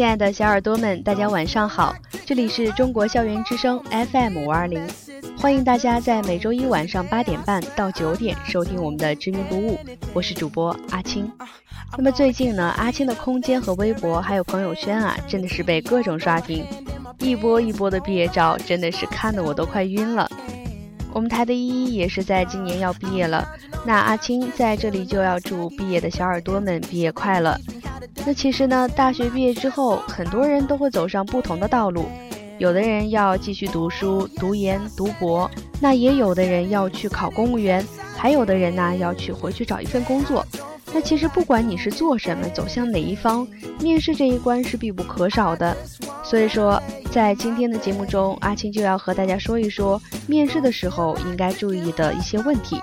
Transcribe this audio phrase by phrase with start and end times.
[0.00, 1.94] 亲爱的小耳朵们，大家晚上好，
[2.24, 4.82] 这里是中国校园之声 FM 五二零，
[5.36, 9.78] 欢迎大家在每周一晚上八点半到九点收听我们的执迷不悟，
[10.14, 11.30] 我是主播阿青。
[11.98, 16.64] 那么最近呢，阿青的空间和微博还有朋友圈啊，真的是被各种刷屏，
[17.18, 20.26] 一波一波的毕业照，真的是看得我都快晕了。
[21.12, 23.46] 我们台的依依也是在今年要毕业了，
[23.84, 27.54] 那阿青在这里就要祝毕业的小耳朵们毕业快乐。
[28.26, 32.06] 那其实呢，大学毕业之后，很多人都会走上不同的道路，
[32.58, 35.50] 有的人要继续读书、读研、读博，
[35.80, 37.86] 那也有的人要去考公务员，
[38.16, 40.46] 还有的人呢要去回去找一份工作。
[40.92, 43.46] 那其实不管你是做什么，走向哪一方，
[43.80, 45.76] 面试这一关是必不可少的。
[46.22, 46.82] 所以说，
[47.12, 52.80] 在今天的节目中，阿青就要和大家说一说面试的时候应该注意的一些问题。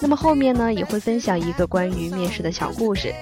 [0.00, 3.14] 那么后面呢，也会分享一个关于面试的小故事。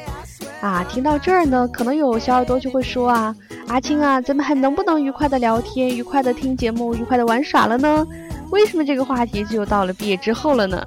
[0.63, 3.35] 啊，听到这儿呢，可能有小耳朵就会说啊，
[3.67, 8.07] 阿青啊，咱们还能不能愉快的聊天，愉快的听节目，愉快的玩耍了呢？
[8.51, 10.87] 为什么这个话题就到了毕业之后了呢？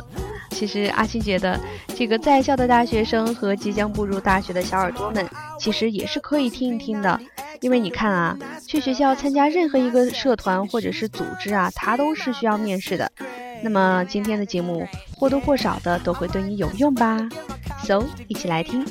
[0.51, 1.59] 其实阿青觉得，
[1.93, 5.27] 这个在校的大学生和即将步入大学的小耳朵们，
[5.59, 7.19] 其实也是可以听一听的。
[7.59, 13.11] 因为你看啊，去学校参加任何一个社团或者是组织啊，它都是需要面试的。
[13.61, 17.17] 那么今天的节目或多或少的都会对你有用吧
[17.83, 18.85] ？So，一起来听。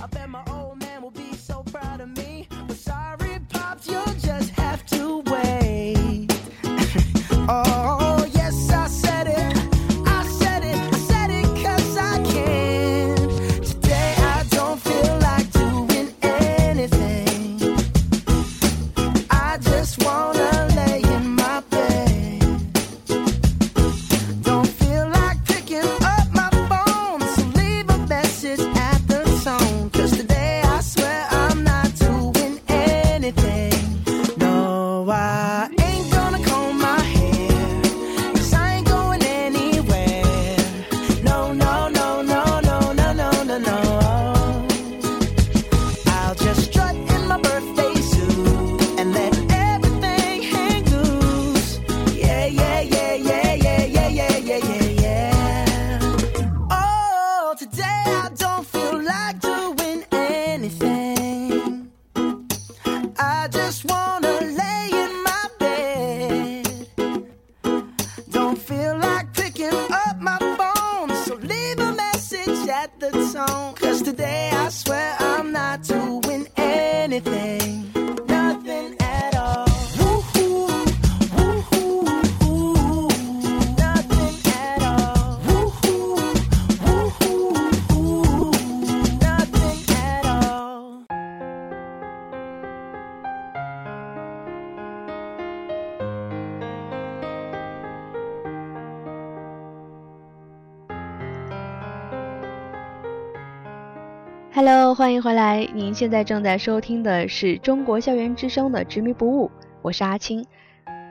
[104.56, 105.68] Hello，欢迎回来！
[105.74, 109.48] 您现在正在收听的是中国校园之声的《执迷不悟》，
[109.82, 110.46] 我是阿青。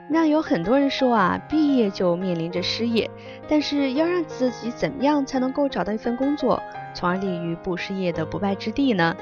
[0.08, 3.10] 那有很多人说啊，毕业就面临着失业，
[3.46, 6.58] 但是要让自己怎么样才能够找到一份工作，
[6.94, 9.14] 从而立于不失业的不败之地呢？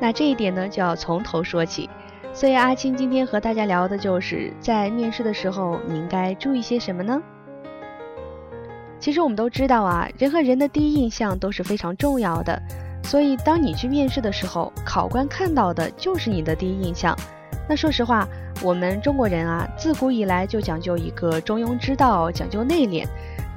[0.00, 1.88] 那这一点呢，就要从头说起。
[2.32, 7.22] 所以阿青今天和大家聊的就是在面试的时候，你应该注意些什么呢？
[8.98, 12.60] 其实我们都知道啊，人和人的第一印象都是非常重要的。
[13.02, 17.16] 所以，当你去面试的时候，考官看到的就是你的第一印象。
[17.68, 18.26] 那说实话，
[18.62, 23.06] 我们中国人啊，自古以来就讲究一个中庸之道，讲究内敛。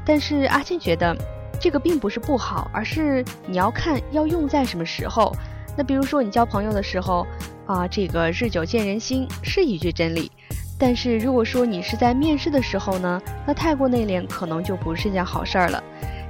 [0.05, 1.15] 但是阿青觉得，
[1.59, 5.31] 这个并不是不好，而是你要看要用在什么时候。
[5.75, 7.25] 那比如说你交朋友的时候，
[7.65, 10.31] 啊，这个日久见人心是一句真理。
[10.77, 15.83] 但是如果说你是在面试的时候呢，那太过内敛可能就不是件好事儿了。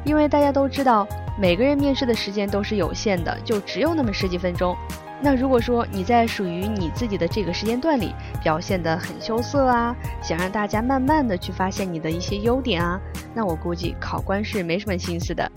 [0.06, 1.08] 因为大家都知道，
[1.38, 4.76] 每个人面试的时间都是有限的，就只有那么十几分钟。
[5.22, 8.14] 那如果说你在属于你自己的这个时间段里
[8.44, 13.00] 表现得很羞涩啊，想让大家慢慢的去发现你的一些优点啊，
[13.34, 15.50] 那我估计考官是没什么心思的，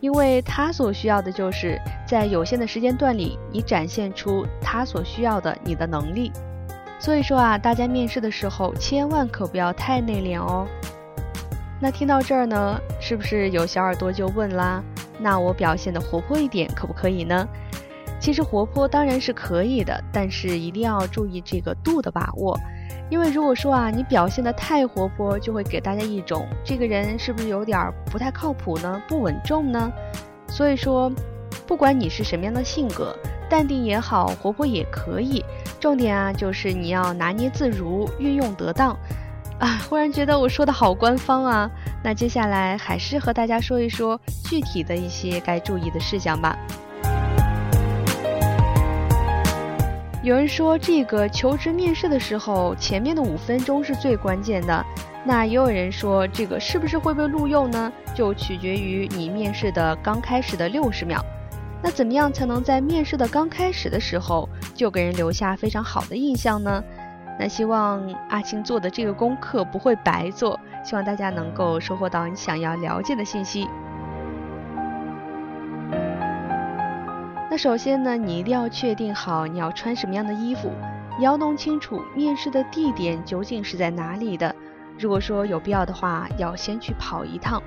[0.00, 6.32] 因为他所需要的就是在有限的时间段里，你展现出他所需要的你的能力。
[6.98, 10.66] 所以说啊，大家面试的时候千万可不要太内敛哦。
[11.80, 14.82] 那听到这儿呢，是不是有小耳朵就问啦？
[15.22, 17.48] 那我表现的活泼一点可不可以呢？
[18.20, 22.58] 其实活泼当然是可以的，但是一定要注意这个度的把握。
[23.10, 29.02] 因为如果说啊，你表现的太活泼，就会给大家一种这个人是不是有点不太靠谱呢？
[29.08, 29.92] 不稳重呢？
[30.48, 31.12] 所以说，
[31.66, 33.14] 不管你是什么样的性格，
[33.50, 35.44] 淡定也好，活泼也可以。
[35.80, 38.96] 重点啊，就是你要拿捏自如，运用得当。
[39.58, 41.70] 啊，忽然觉得我说的好官方啊。
[42.02, 46.56] 那接下来还是和大家说一说具体的一些该注意的事项吧。
[50.22, 54.84] 有人说，这个求职面试的时候，前面的五分钟是最关键的。
[55.24, 57.92] 那也有人说，这个是不是会被录用呢？
[58.14, 61.24] 就取决于你面试的刚开始的六十秒。
[61.82, 66.82] 那怎么样才能在面试的刚开始的时候就给人留下非常好的印象呢？
[67.38, 73.68] 那希望阿青做的这个功课不会白做，希望大家能够收获到你想要了解的信息。
[77.50, 80.72] 那首先呢，你一定要确定好你要穿什么样的衣服，
[81.18, 84.54] 你要弄清楚面试的地点究竟是在哪里的。
[84.98, 87.62] 如果说有必要的话，要先去跑一趟。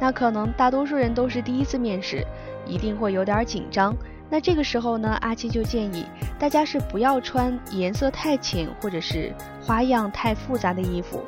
[0.00, 2.24] 那可能大多数人都是第一次面试，
[2.64, 3.92] 一定会有点紧张。
[4.30, 6.06] 那这个时候呢，阿七就建议
[6.38, 11.24] 大家是不要穿颜色太浅或者是花样太复杂的衣服。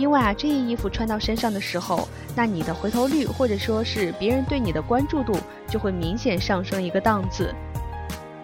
[0.00, 5.36] 因为啊，这些衣服穿到身上的时候，那你的回头率或者说是别人对你的关注度
[5.68, 7.54] 就会明显上升一个档次。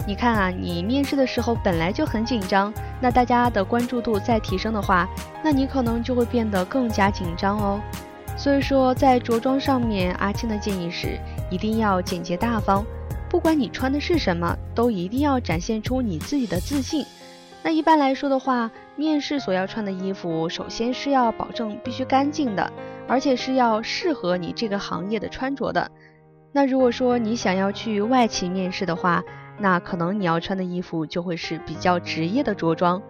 [0.07, 2.71] 你看啊，你面试的时候本来就很紧张，
[3.01, 5.09] 那大家的关注度再提升的话，
[5.43, 7.81] 那你可能就会变得更加紧张哦。
[8.37, 11.19] 所以说，在着装上面，阿青的建议是
[11.51, 12.85] 一定要简洁大方，
[13.31, 17.03] 不管你穿的是什么，都一定要展现出你自己的自信。
[17.67, 22.73] 那一般来说的话，面试所要穿的衣服，首先是要保证必须干净的，
[23.09, 25.91] 而且是要适合你这个行业的穿着的。
[26.53, 29.25] 那如果说你想要去外企面试的话，
[29.59, 33.03] 那可能你要穿的衣服就会是比较职业的着装。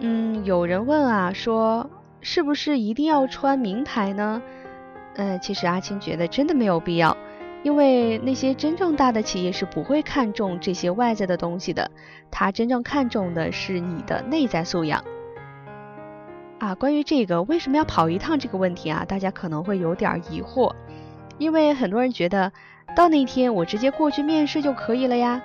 [0.00, 1.88] 嗯，有人问啊，说
[2.20, 4.42] 是不是一定要穿名牌呢？
[5.14, 7.16] 呃，其实阿青觉得真的没有必要。
[7.62, 11.90] 因为那些真正大的企业是不会看重这些外在的东西的，
[12.30, 15.04] 他真正看重的是你的内在素养。
[16.58, 20.72] 啊，关于这个为什么要跑一趟这个问题啊，大家可能会有点疑惑，
[21.38, 22.52] 因为很多人觉得
[22.96, 25.42] 到那天我直接过去面试就可以了呀。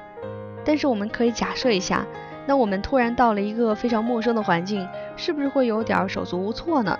[0.63, 2.05] 但是我们可以假设一下，
[2.45, 6.97] 那我们突然到了一个非常陌生的环境，是不是会有点手足无措呢？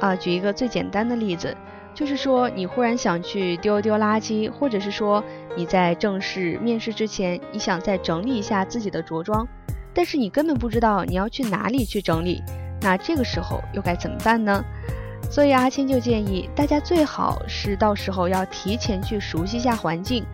[0.00, 1.56] 啊，举一个最简单的例子。
[1.94, 5.22] 就是说，你忽然想去丢丢垃圾，或者是说
[5.56, 9.46] 你在正式面试之前，你想再整理一下自己的着装，
[9.92, 12.42] 但是你根本不知道你要去哪里去整理，
[12.80, 14.64] 那这个时候又该怎么办呢？
[15.30, 20.24] 所以阿青就建议大家最好是到时候要提前去熟悉一下环境，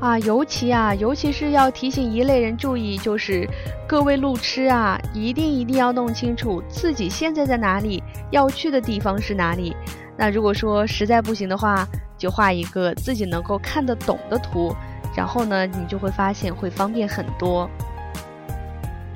[0.00, 3.48] 啊，尤其啊，尤其是要提醒一类人注意，就是
[3.86, 9.76] 各位路痴啊，一定一定要弄清楚自己现在在哪里，要去的地方是哪里。
[10.16, 14.74] 那如果说实在不行的话，就画一个自己能够看得懂的图，
[15.16, 17.68] 然后呢，你就会发现会方便很多。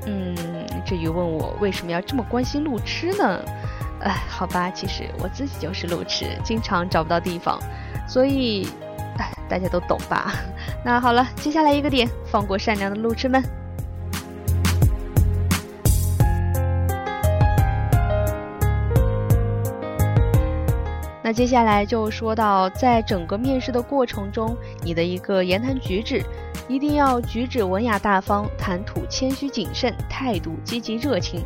[0.06, 0.34] 嗯，
[0.84, 3.40] 至于问我为什么要这么关心路痴呢？
[4.00, 7.60] 哎，好吧，其实我自己就是路痴，经常找不到地方，
[8.08, 8.68] 所以，
[9.18, 10.32] 哎，大家都懂吧？
[10.84, 13.42] 那好了，接下来一个点，放过善良的路痴们。
[21.28, 26.24] 那接下来就说到，在整个面试的过程中，你的一个言谈举止，
[26.68, 31.44] 一定要举止文雅大方，谈吐谦虚谨慎，态度积极热情。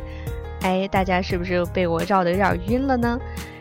[0.61, 3.19] 哎，大家是不是被我绕得有点晕了呢？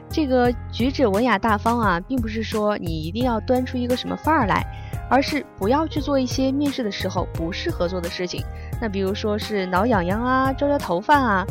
[0.08, 4.64] 这个举止文雅大方啊，并不是说你一定要端出一个什么范儿来，
[5.10, 8.44] 而是不要去做一些面试的时候不适合做的事情。
[8.80, 11.44] 那比如说是挠痒痒啊，抓抓头发啊。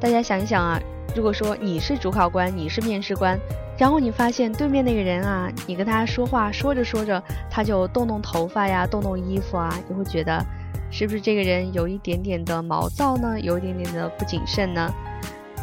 [0.00, 0.80] 大家想一想啊，
[1.14, 3.38] 如果说你是主考官，你是面试官。
[3.80, 10.38] 然后你发现对面那个人啊，你跟他说话说着说着，他就动动头发呀，动动衣服啊，你会觉得
[10.90, 13.40] 是不是这个人有一点点的毛躁呢？
[13.40, 14.92] 有一点点的不谨慎呢？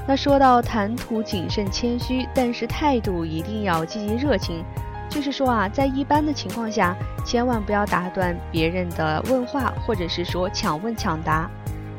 [0.07, 4.65] 那说到谈吐谨慎谦虚，但是态度一定要积极热情，
[5.11, 11.47] 就是说啊，在一般的情况下，千万不要打断别人的问话，或者是说抢问抢答，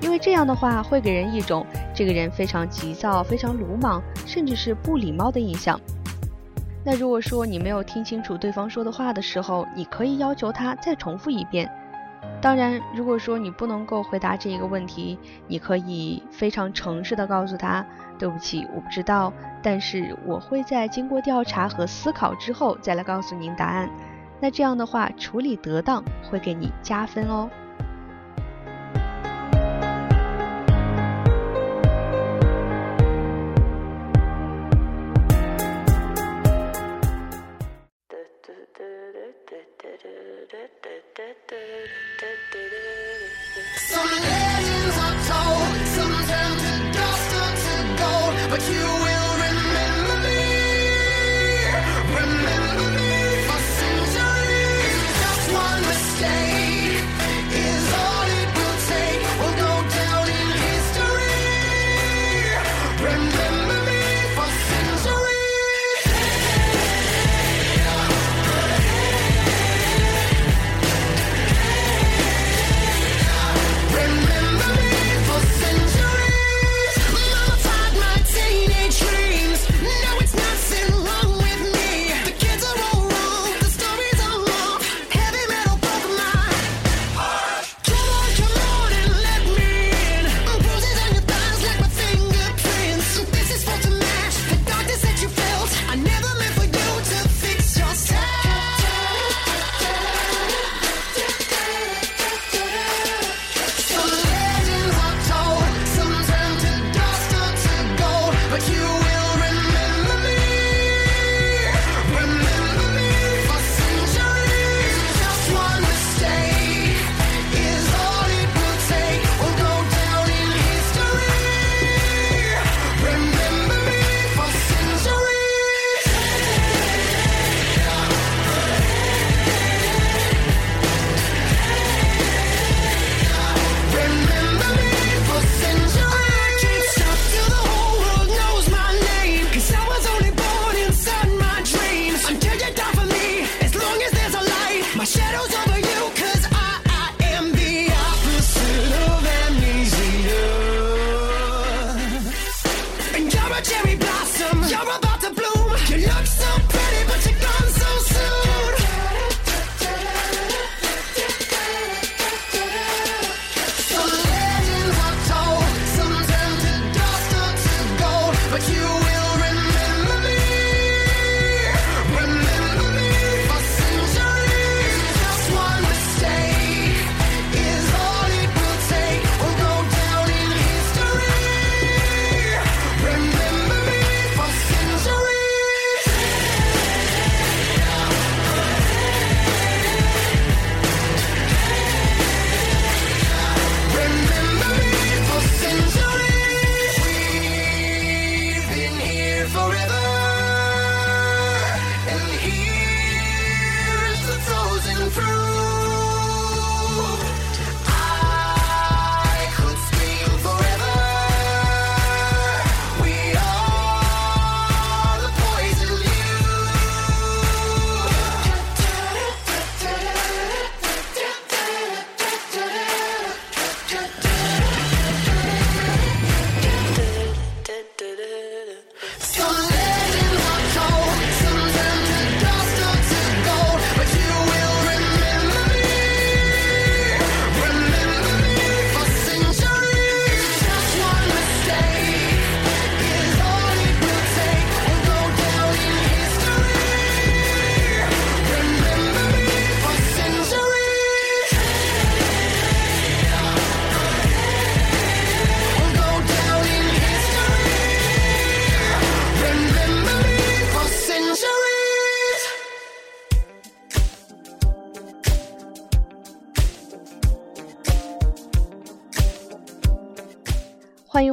[0.00, 5.80] 因为这样的话会给人一种这个人非常急躁、非常鲁莽，甚至是不礼貌的印象。
[6.84, 11.70] 那如果说你没有听清楚对方说的话的时候，你可以要求他再重复一遍。
[12.40, 17.84] 当然，如果说你不能够回答这一个问题，你可以非常诚实的告诉他
[18.18, 19.32] ：“对不起，我不知道，
[19.62, 23.90] 但是我会在经过调查和思考之后再来告诉您答案。”
[24.40, 27.50] 那这样的话，处理得当会给你加分哦。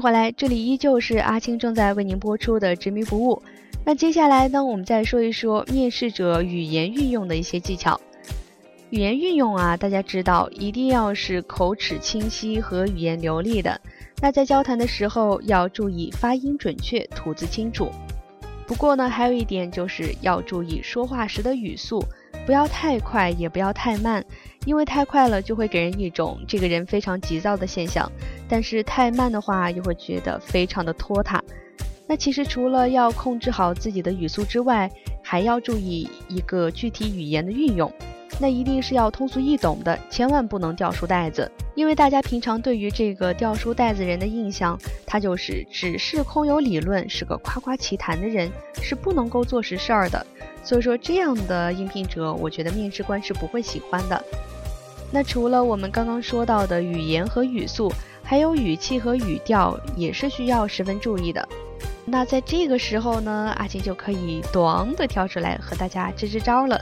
[0.06, 3.42] 回来，这里依旧是阿青正在为您播出的《执迷不悟》。
[3.84, 8.00] 那接下来呢，我们再说一说面试者语言运用的一些技巧。
[8.92, 13.82] 语言运用啊，大家知道一定要是口齿清晰和语言流利的。
[14.22, 17.90] 那在交谈的时候要注意发音准确、吐字清楚。
[18.68, 22.06] 不过呢，还有一点就是要注意说话时的语速，
[22.46, 24.24] 不要太快，也不要太慢。
[24.66, 28.08] 因为太快了，就会给人一种这个人非常急躁的现象；
[28.48, 31.44] 但是太慢的话，又会觉得非常的拖沓。
[32.08, 34.90] 那其实除了要控制好自己的语速之外，
[35.24, 37.92] 还要注意一个具体语言的运用。
[38.38, 41.50] 那一定是要通俗易懂的，千万不能掉书袋子。
[41.74, 50.26] 因为大家平常对于这个掉书袋子人的印象，他就是只是空有理论，是个夸夸其谈的人，是不能够做实事儿的。
[50.64, 54.22] 所以说，这样的应聘者，我觉得面试官是不会喜欢的。
[55.16, 57.90] 那除了我们刚刚说到的语言和语速，
[58.22, 61.48] 还有语气和语调也是需要十分注意的。
[62.04, 66.78] 那在这个时候呢，阿金就可以“咣”的跳出来和大家支支招了。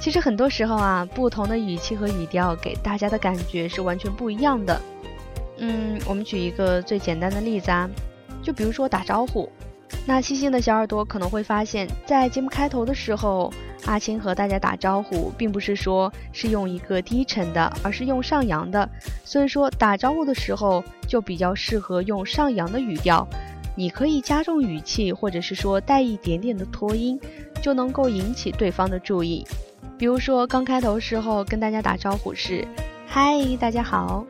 [0.00, 4.80] 其实很多时候啊，不同的语气和语调给大家的感觉是完全不一样的。
[5.56, 7.90] 嗯，我们举一个最简单的例子啊，
[8.40, 9.50] 就比如说打招呼。
[10.06, 13.52] 那细心的小耳朵可能会发现，在节目开头的时候。
[13.86, 18.86] 阿青和大家打招呼，并不是说是用一个低沉的，而是用上扬的。
[19.24, 23.26] 所以说打招呼的时候就比较适合用上扬的语调。
[23.76, 27.18] 你可以加重语气，或者是说带一点点的拖音，
[27.62, 29.46] 就能够引起对方的注意。
[29.96, 32.66] 比如说刚开头时候跟大家打招呼是
[33.06, 34.26] “嗨，大家好”，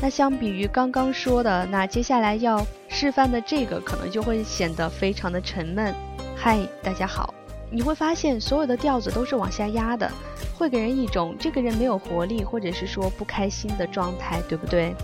[0.00, 5.94] 那相比于刚刚说的，那接下来要示范的这个可能就会显得非常的沉闷。
[6.36, 7.32] “嗨，大家好”。
[7.70, 10.10] 你会发现所有的调子都是往下压的，
[10.58, 14.94] 会给人一种这个人没有活力，或者是说不开心的状态，对不对？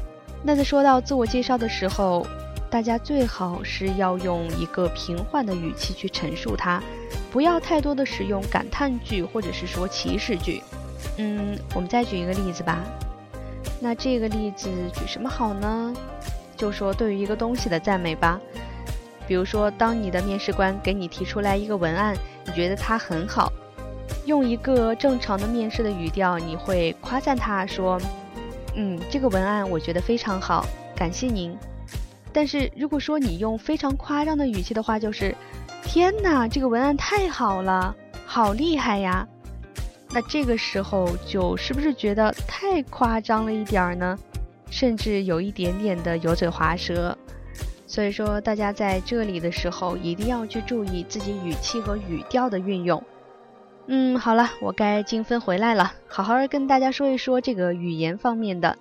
[0.42, 2.26] 那在说到自我介绍的时候，
[2.68, 6.82] 大家最好是要用一个平缓的语气去陈述它，
[7.30, 10.62] 不要太多的使用感叹句或者是说祈使句。
[11.16, 12.84] 嗯，我们再举一个例子吧。
[13.80, 15.94] 那这个例子举什么好呢？
[16.56, 18.40] 就说对于一个东西的赞美吧。
[19.26, 22.16] 比如说，当你的面试官给你提出来一个文案。
[22.46, 23.52] 你觉得它很好，
[24.24, 28.00] 用一个正常的面试的语调，你会夸赞他说
[28.74, 30.64] ：“嗯，这个文案我觉得非常好，
[30.96, 31.54] 感谢您。”
[32.32, 35.36] 但是如果说你用非常夸张的语气的话，就是
[35.84, 37.94] ：“天哪，这个文案太好了，
[38.24, 39.28] 好厉害呀！”
[40.10, 44.18] 那这个时候就是不是觉得太夸张了一点儿呢？
[44.70, 47.16] 甚至有一点点的油嘴滑舌。
[47.86, 53.02] 所以说，大家在这里的时候一定要去注意自己语气和语调的运用。
[53.86, 58.76] 嗯，好了，我该精分回来了，好好跟大家说一说这个语言方面的。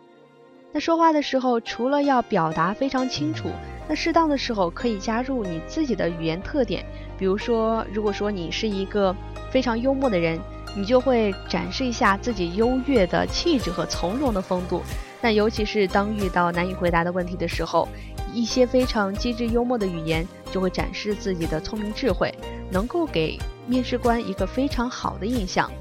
[0.74, 3.50] 那说话的时候，除了要表达非常清楚，
[3.88, 6.86] 那适当的时候可以加入你自己的语言特点。
[7.18, 9.16] 比如说，如果说你是一个
[9.50, 10.38] 非常幽默的人，
[10.78, 14.84] 你就会展示一下自己优越的气质和从容的风度。
[15.20, 17.88] 那尤其是当遇到难以回答的问题的时候。
[18.34, 22.32] 一些非常机智幽默的语言，就会展示自己的聪明智慧，
[22.70, 25.72] 能够给面试官一个非常好的印象。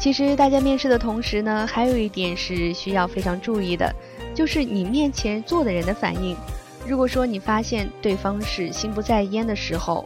[0.00, 3.94] 其实，大家面试的同时呢，还有一点是需要非常注意的，
[4.34, 6.34] 就是你面前坐的人的反应。
[6.84, 10.04] 如果说你发现对方是心不在焉的时候，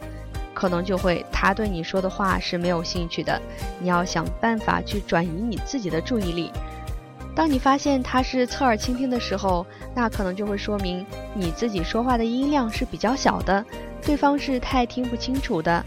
[0.55, 3.39] 可能就会他对你说的话是没有兴趣的，
[3.79, 6.51] 你要想办法去转移你自己的注意力。
[7.35, 13.63] 当你发现他是侧耳倾听的时候，那可能就会说明你自己说话的音量是比较小的，
[14.01, 15.85] 对方是太听不清楚的。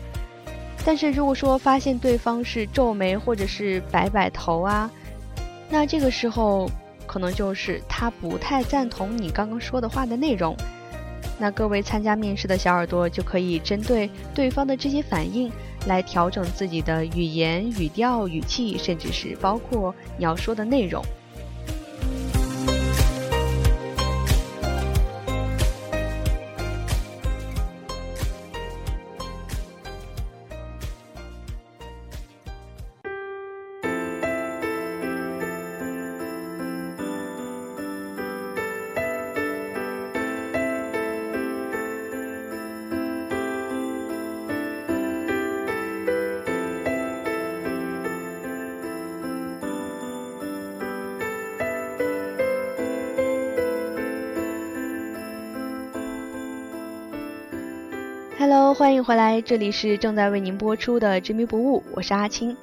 [0.84, 4.90] 但是如果说发现对方是皱眉或者是摆摆头啊，
[5.70, 6.70] 那这个时候
[7.06, 10.54] 可能就是他不太赞同你刚刚说的话的内容。
[11.38, 15.50] 那各位参加面试的小耳朵就可以针对对方的这些反应
[15.86, 21.02] 来调整自己的语言、语调、语气，甚至是包括你要说的内容。
[58.50, 62.56] Hello，欢迎回来，这里是正在为您播出的《执迷不悟》，我是阿青。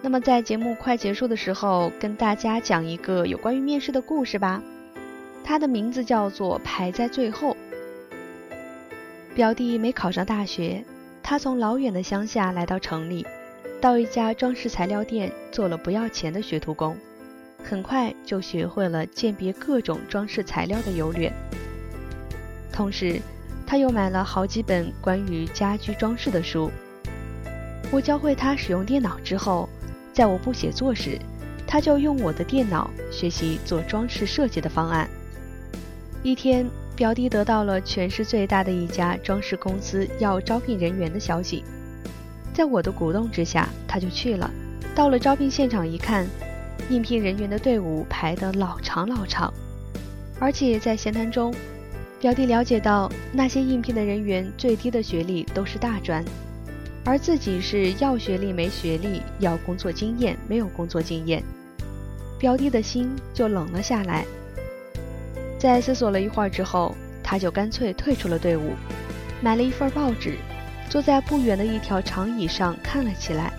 [0.00, 4.62] 那么在节目快结束的时候，跟大家讲一个有关于面试的故事吧。
[5.42, 7.56] 它的名字叫做排在最后。
[9.34, 10.84] 表弟没考上大学，
[11.20, 13.26] 他从老远的乡下来到城里，
[13.80, 16.96] 到一家装饰材料店做了不要钱的学徒工，
[17.64, 21.32] 很快就学会了鉴别各种装饰材料的优劣。
[22.72, 23.20] 同时，
[23.66, 26.70] 他又买了好几本关于家居装饰的书。
[27.90, 29.68] 我教会他使用电脑之后，
[30.12, 31.18] 在我不写作时，
[31.66, 35.08] 他就用我的电脑学习做装饰设计的方案。
[36.22, 41.64] 一天，表弟得到了全市最大的一家装饰公司要招聘人员的消息，
[42.54, 44.50] 在我的鼓动之下，他就去了。
[44.94, 46.26] 到了招聘现场一看，
[46.88, 49.52] 应聘人员的队伍排得老长老长，
[50.40, 51.54] 而且在闲谈中，
[52.18, 56.24] 表弟了解到那些应聘的人员最低的学历都是大专。
[57.04, 61.40] 而自己是要学历没学历，要工作经验没有工作经验，
[62.36, 64.24] 表弟的心就冷了下来。
[65.56, 68.72] 在思索了一会儿之后，他就干脆退出了队伍，
[69.40, 70.36] 买了一份报纸，
[70.90, 73.52] 坐在不远的一条长椅上看了起来。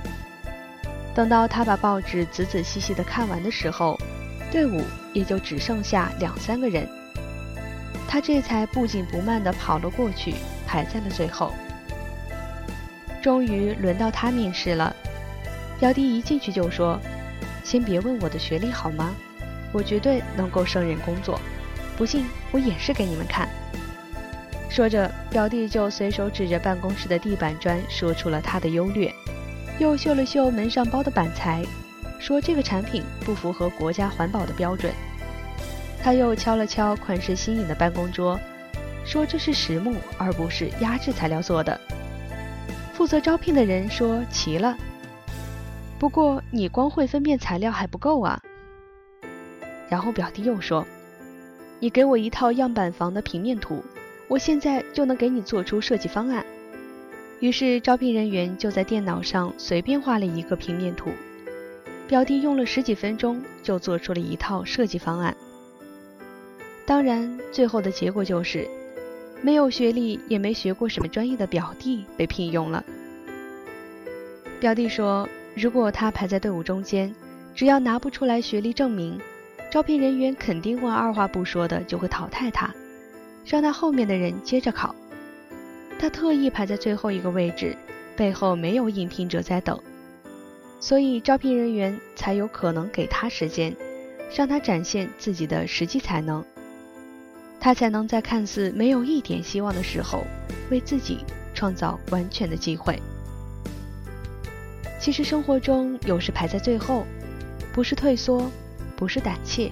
[1.15, 3.97] 等到他把报纸仔仔细细的看完的时候，
[4.51, 4.81] 队伍
[5.13, 6.85] 也就只剩下两三个人，
[8.07, 10.33] 他这才不紧不慢地跑了过去，
[10.65, 11.53] 排在了最后。
[13.21, 14.95] 终于轮到他面试了，
[15.79, 16.99] 表弟一进去就说
[17.63, 19.13] ：“先别问我的学历好吗？
[19.73, 21.39] 我绝对能够胜任工作，
[21.97, 23.49] 不信我演示给你们看。”
[24.69, 29.13] 说着，表弟就随手指着办公室的地板砖说出了他的优劣，
[29.79, 31.65] 又嗅了嗅门上包的板材，
[32.19, 34.93] 说这个产品不符合国家环保的标准。
[36.07, 38.39] 他又敲了敲款式新颖的办公桌，
[39.03, 41.77] 说这是实木而不是压制材料做的。
[42.93, 44.77] 负责招聘的人说：“齐了，
[45.99, 48.39] 不过你光会分辨材料还不够啊。”
[49.91, 50.87] 然后表弟又说
[51.81, 53.83] ：“你给我一套样板房的平面图，
[54.29, 56.45] 我现在就能给你做出设计方案。”
[57.41, 61.11] 于是招聘人员就在电脑上随便画了一个平面图，
[62.07, 65.35] 表弟用了十几分钟就做出了一套设计方案。
[66.87, 68.67] 当然，最后的结果就是。
[69.39, 72.83] 没有学历也没学过什么专业的表弟被聘用了。
[74.59, 77.13] 表弟说：“如果他排在队伍中间，
[77.53, 79.19] 只要拿不出来学历证明，
[79.69, 82.73] 招聘人员肯定会二话不说的就会淘汰他，
[83.45, 84.95] 让他后面的人接着考。
[85.99, 87.77] 他特意排在最后一个位置，
[88.15, 89.79] 背后没有应聘者在等，
[90.79, 93.75] 所以招聘人员才有可能给他时间，
[94.35, 96.43] 让他展现自己的实际才能。”
[97.59, 100.25] 他才能在看似没有一点希望的时候，
[100.69, 103.01] 为自己创造完全的机会。
[104.99, 107.05] 其实生活中有时排在最后，
[107.73, 108.49] 不是退缩，
[108.95, 109.71] 不是胆怯，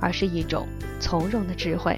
[0.00, 0.66] 而是一种
[1.00, 1.96] 从容的智慧。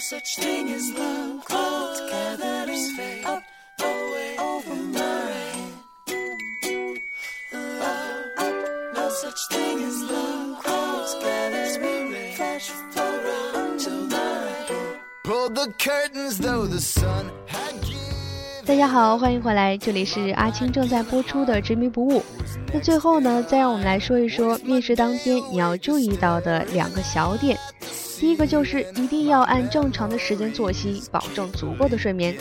[0.00, 3.42] Such thing as love, clouds gathering, up,
[3.82, 5.74] away over my head.
[7.52, 8.54] Up, up,
[8.94, 13.10] no such thing as love, clouds gathering, flash flood.
[18.64, 22.20] 大家好，欢迎回来，这里是阿青正在播出的《执迷不悟》。
[22.72, 27.58] 那最后呢，再让我们来说一说面试当天你要注意到的两个小点。
[28.30, 32.36] 第一个就是一定要按正常的时间作息，保证足够的睡眠。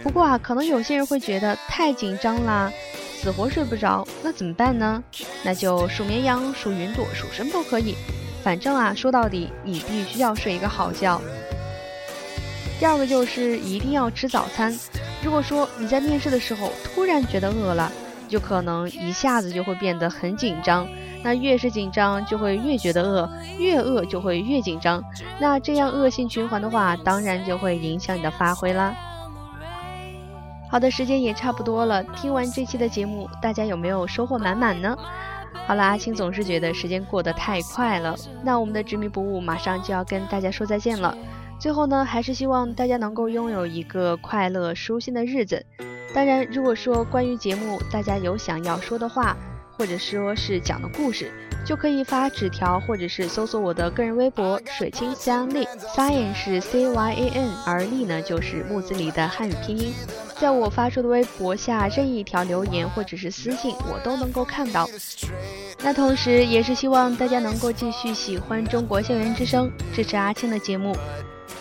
[0.00, 2.72] 不过啊，可能有些人会觉得太紧张啦，
[3.20, 5.02] 死活睡不着，那怎么办呢？
[5.42, 7.96] 那就数绵羊、数云朵、数什么都可以。
[8.44, 11.20] 反正啊，说到底，你必须要睡一个好觉。
[12.78, 14.72] 第二个就是一定要吃早餐。
[15.24, 17.90] 如果说你在面试的时候突然觉得饿了，
[18.32, 20.88] 就可能一下子就会变得很紧张。
[21.22, 25.04] 那越是紧张，就会越觉得饿，越饿就会越紧张。
[25.38, 28.94] 那这样恶性循环的话，当然就会影响你的发挥啦。
[30.70, 32.02] 好的，时间也差不多了。
[32.02, 34.96] 听完这期的节目，大家有没有收获满满呢？
[35.66, 38.16] 好了，阿青总是觉得时间过得太快了。
[38.42, 41.14] 那我们的执迷不悟马上就要跟大家说再见了。
[41.58, 45.66] 最后呢，还是希望大家能够拥有一个快乐舒心的日子。
[46.14, 49.36] 当然，如果说关于节目大家有想要说的话，
[49.78, 51.32] 或者说是讲的故事，
[51.64, 59.94] 就可以发纸条，或者是搜索我的个人微博“水清香丽 ”，Cyan 是 C Y A N，而丽呢就是木子里的汉语拼音。
[60.38, 64.88] 在我发出的微博下任意一条留言或者是私信，我都能够看到。
[65.82, 70.94] 那同时，也是希望大家能够继续喜欢中国校园之声，支持阿青的节目。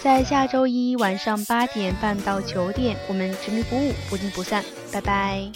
[0.03, 5.47] 在下周一晚上八点半到九点，我们执迷不悟，不见不散，拜拜。